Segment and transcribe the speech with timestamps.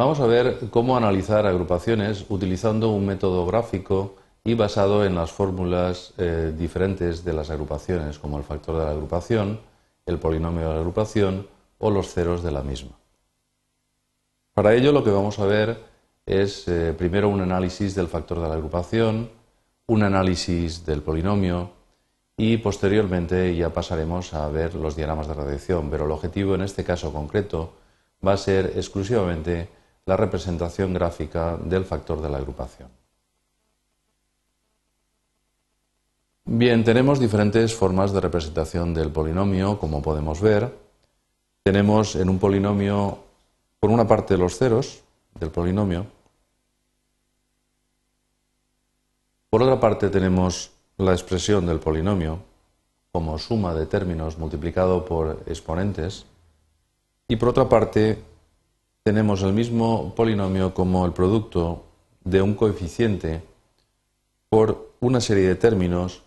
[0.00, 6.14] Vamos a ver cómo analizar agrupaciones utilizando un método gráfico y basado en las fórmulas
[6.16, 9.60] eh, diferentes de las agrupaciones, como el factor de la agrupación,
[10.06, 12.92] el polinomio de la agrupación o los ceros de la misma.
[14.54, 15.78] Para ello lo que vamos a ver
[16.24, 19.28] es eh, primero un análisis del factor de la agrupación,
[19.86, 21.72] un análisis del polinomio
[22.38, 26.84] y posteriormente ya pasaremos a ver los diagramas de radiación, pero el objetivo en este
[26.84, 27.74] caso concreto
[28.26, 32.88] va a ser exclusivamente la representación gráfica del factor de la agrupación.
[36.44, 40.74] Bien, tenemos diferentes formas de representación del polinomio, como podemos ver.
[41.62, 43.18] Tenemos en un polinomio,
[43.78, 45.02] por una parte, los ceros
[45.38, 46.06] del polinomio.
[49.48, 52.40] Por otra parte, tenemos la expresión del polinomio
[53.12, 56.26] como suma de términos multiplicado por exponentes.
[57.28, 58.22] Y por otra parte,
[59.02, 61.84] tenemos el mismo polinomio como el producto
[62.24, 63.42] de un coeficiente
[64.48, 66.22] por una serie de términos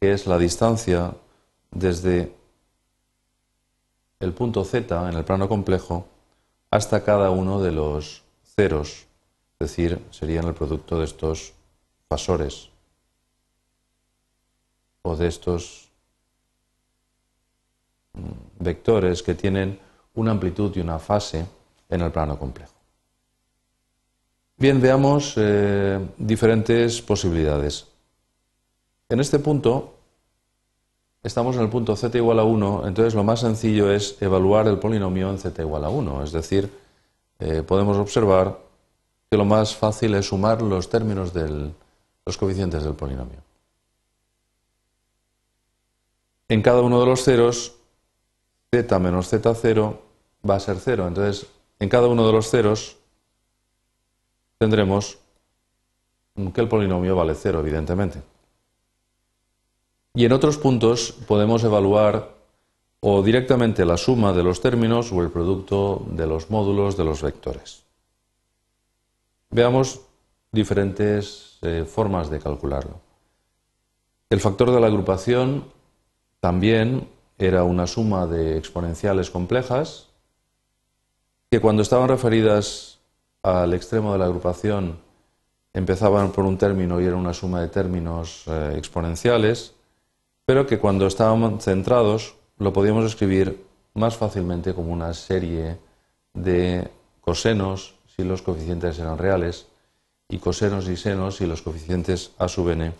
[0.00, 1.14] que es la distancia
[1.70, 2.34] desde
[4.20, 6.06] el punto z en el plano complejo
[6.70, 9.06] hasta cada uno de los ceros,
[9.58, 11.54] es decir, serían el producto de estos
[12.08, 12.68] fasores
[15.02, 15.88] o de estos
[18.12, 19.78] mm, vectores que tienen
[20.14, 21.46] una amplitud y una fase
[21.88, 22.72] en el plano complejo.
[24.56, 27.86] Bien, veamos eh, diferentes posibilidades.
[29.08, 29.94] En este punto,
[31.22, 34.78] estamos en el punto z igual a 1, entonces lo más sencillo es evaluar el
[34.78, 36.70] polinomio en z igual a 1, es decir,
[37.38, 38.58] eh, podemos observar
[39.30, 41.70] que lo más fácil es sumar los términos de
[42.26, 43.38] los coeficientes del polinomio.
[46.48, 47.74] En cada uno de los ceros,
[48.72, 49.98] z menos z0
[50.48, 51.08] va a ser 0.
[51.08, 51.46] Entonces,
[51.80, 52.96] en cada uno de los ceros
[54.58, 55.18] tendremos
[56.54, 58.22] que el polinomio vale 0, evidentemente.
[60.14, 62.34] Y en otros puntos podemos evaluar
[63.00, 67.22] o directamente la suma de los términos o el producto de los módulos de los
[67.22, 67.84] vectores.
[69.50, 70.00] Veamos
[70.50, 73.00] diferentes eh, formas de calcularlo.
[74.30, 75.64] El factor de la agrupación
[76.40, 77.08] también
[77.38, 80.07] era una suma de exponenciales complejas
[81.50, 82.98] que cuando estaban referidas
[83.42, 84.98] al extremo de la agrupación
[85.72, 89.74] empezaban por un término y era una suma de términos eh, exponenciales,
[90.44, 93.64] pero que cuando estaban centrados lo podíamos escribir
[93.94, 95.78] más fácilmente como una serie
[96.34, 99.66] de cosenos si los coeficientes eran reales
[100.28, 102.92] y cosenos y senos si los coeficientes a sub n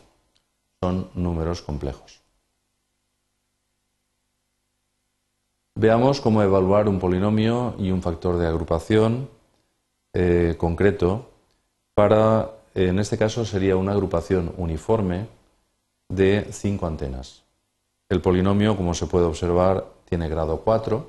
[0.81, 2.27] son números complejos.
[5.80, 9.28] Veamos cómo evaluar un polinomio y un factor de agrupación
[10.12, 11.30] eh, concreto
[11.94, 15.28] para, en este caso sería una agrupación uniforme
[16.08, 17.44] de cinco antenas.
[18.08, 21.06] El polinomio, como se puede observar, tiene grado 4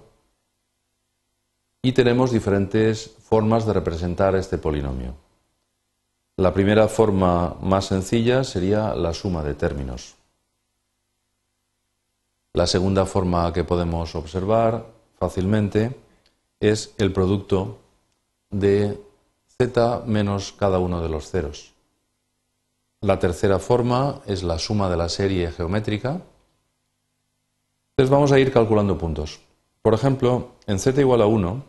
[1.81, 5.15] y tenemos diferentes formas de representar este polinomio.
[6.37, 10.18] La primera forma más sencilla sería la suma de términos.
[12.59, 14.85] La segunda forma que podemos observar
[15.17, 15.95] fácilmente
[16.59, 17.77] es el producto
[18.49, 18.99] de
[19.57, 21.71] z menos cada uno de los ceros.
[22.99, 26.21] La tercera forma es la suma de la serie geométrica.
[27.91, 29.39] Entonces vamos a ir calculando puntos.
[29.81, 31.63] Por ejemplo, en z igual a 1,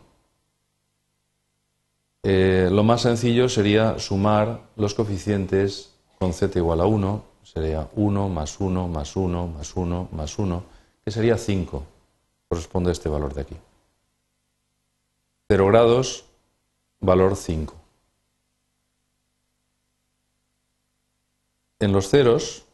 [2.23, 8.27] eh, lo más sencillo sería sumar los coeficientes con z igual a 1 sería 1
[8.27, 11.83] más 1 más 1 más 1 más 1, que sería 5.
[12.47, 13.57] Corresponde a este valor de aquí.
[15.49, 16.25] 0 grados,
[16.99, 17.75] valor 5.
[21.79, 22.65] En los ceros,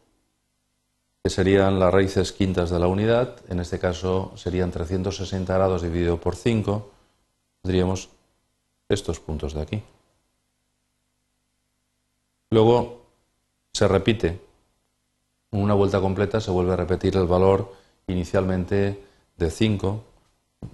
[1.24, 6.20] que serían las raíces quintas de la unidad, en este caso serían 360 grados dividido
[6.20, 6.92] por 5,
[7.62, 8.10] tendríamos
[8.90, 9.84] estos puntos de aquí.
[12.50, 13.02] Luego
[13.74, 14.48] se repite
[15.52, 17.74] una vuelta completa se vuelve a repetir el valor
[18.08, 19.04] inicialmente
[19.38, 20.04] de 5,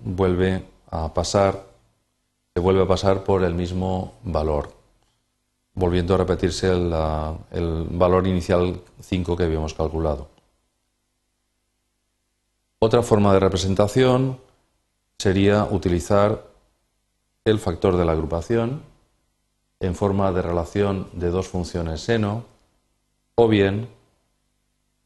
[0.03, 1.65] vuelve a pasar,
[2.53, 4.71] se vuelve a pasar por el mismo valor,
[5.73, 6.93] volviendo a repetirse el,
[7.51, 10.27] el valor inicial 5 que habíamos calculado.
[12.79, 14.39] Otra forma de representación
[15.17, 16.45] sería utilizar
[17.45, 18.83] el factor de la agrupación
[19.79, 22.45] en forma de relación de dos funciones seno
[23.35, 23.89] o bien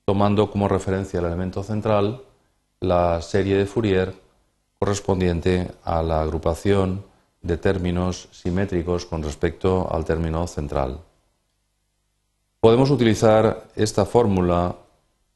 [0.08, 2.24] tomando como referencia el elemento central
[2.80, 4.16] la serie de Fourier
[4.80, 7.04] correspondiente a la agrupación
[7.42, 11.02] de términos simétricos con respecto al término central.
[12.62, 14.78] Podemos utilizar esta fórmula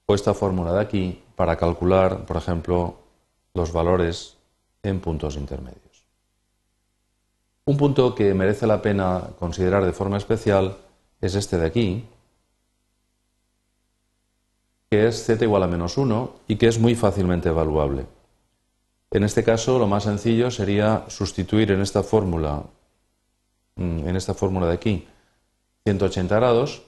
[0.05, 2.95] o esta fórmula de aquí para calcular, por ejemplo,
[3.53, 4.37] los valores
[4.83, 6.05] en puntos intermedios.
[7.65, 10.77] Un punto que merece la pena considerar de forma especial
[11.19, 12.05] es este de aquí,
[14.91, 18.07] que es z igual a menos 1 y que es muy fácilmente evaluable.
[19.09, 22.63] En este caso, lo más sencillo sería sustituir en esta fórmula,
[23.77, 25.07] mm, en esta fórmula de aquí,
[25.85, 26.83] 180 grados,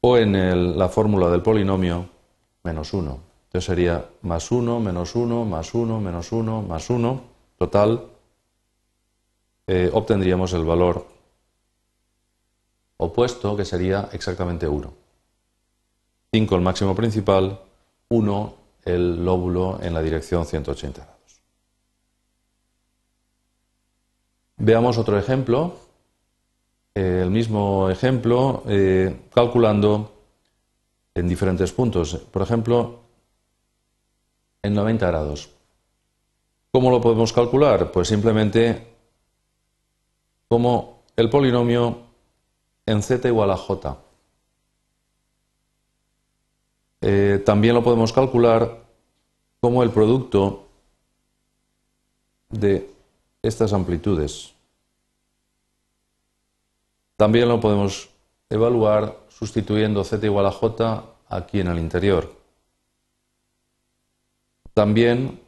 [0.00, 2.08] o en la fórmula del polinomio,
[2.62, 3.18] menos 1.
[3.46, 7.20] Entonces sería más 1, menos 1, más 1, menos 1, más 1.
[7.58, 8.06] Total,
[9.66, 11.04] eh, obtendríamos el valor
[12.96, 15.07] opuesto, que sería exactamente 1.
[16.32, 17.60] 5 el máximo principal,
[18.08, 18.54] 1
[18.84, 21.40] el lóbulo en la dirección 180 grados.
[24.56, 25.76] Veamos otro ejemplo,
[26.94, 30.12] eh, el mismo ejemplo eh, calculando
[31.14, 32.16] en diferentes puntos.
[32.16, 33.00] Por ejemplo,
[34.62, 35.50] en 90 grados.
[36.70, 37.90] ¿Cómo lo podemos calcular?
[37.92, 38.86] Pues simplemente
[40.48, 41.98] como el polinomio
[42.86, 44.07] en z igual a j.
[47.00, 48.82] Eh, también lo podemos calcular
[49.60, 50.66] como el producto
[52.48, 52.90] de
[53.42, 54.54] estas amplitudes.
[57.16, 58.10] También lo podemos
[58.48, 62.32] evaluar sustituyendo z igual a j aquí en el interior.
[64.72, 65.40] También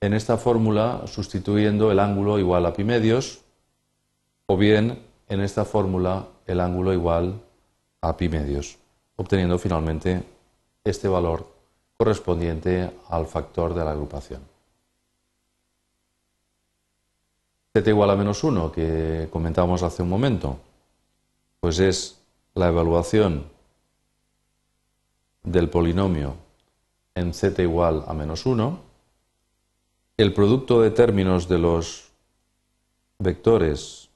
[0.00, 3.42] en esta fórmula sustituyendo el ángulo igual a pi medios
[4.46, 4.98] o bien
[5.28, 7.40] en esta fórmula el ángulo igual
[8.00, 8.78] a pi medios,
[9.16, 10.24] obteniendo finalmente
[10.84, 11.46] este valor
[11.96, 14.42] correspondiente al factor de la agrupación.
[17.74, 20.58] z igual a menos 1 que comentábamos hace un momento,
[21.60, 22.18] pues es
[22.54, 23.46] la evaluación
[25.42, 26.36] del polinomio
[27.14, 28.78] en z igual a menos 1,
[30.18, 32.10] el producto de términos de los
[33.18, 34.10] vectores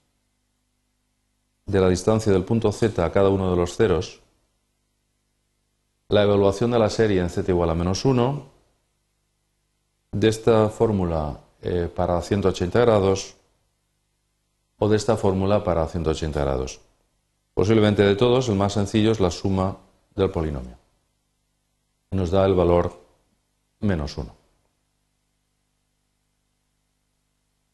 [1.65, 4.21] de la distancia del punto z a cada uno de los ceros,
[6.09, 8.47] la evaluación de la serie en z igual a menos 1,
[10.13, 13.35] de esta fórmula eh, para 180 grados
[14.79, 16.81] o de esta fórmula para 180 grados.
[17.55, 19.79] Posiblemente de todos, el más sencillo es la suma
[20.15, 20.77] del polinomio.
[22.11, 22.93] Nos da el valor
[23.81, 24.35] menos 1.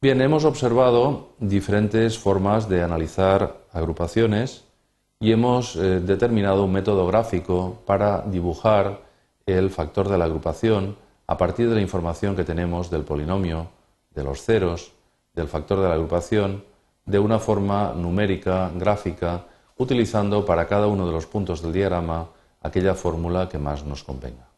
[0.01, 4.65] Bien, hemos observado diferentes formas de analizar agrupaciones
[5.23, 9.03] y hemos eh, determinado un método gráfico para dibujar
[9.47, 10.97] el factor de la agrupación
[11.29, 13.69] a partir de la información que tenemos del polinomio,
[14.13, 14.91] de los ceros,
[15.33, 16.65] del factor de la agrupación,
[17.07, 19.47] de una forma numérica, gráfica,
[19.79, 22.27] utilizando para cada uno de los puntos del diagrama
[22.61, 24.52] aquella fórmula que más nos convenga.